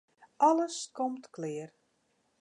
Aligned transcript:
Alles 0.47 0.77
komt 0.93 1.31
klear. 1.31 1.69